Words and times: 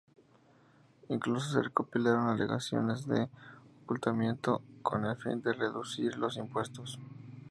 Incluso 1.09 1.51
se 1.51 1.61
recopilaron 1.61 2.27
alegaciones 2.29 3.05
de 3.07 3.29
ocultamiento 3.83 4.63
con 4.81 5.05
el 5.05 5.15
fin 5.15 5.43
de 5.43 5.53
reducir 5.53 6.17
los 6.17 6.37
impuestos. 6.37 6.97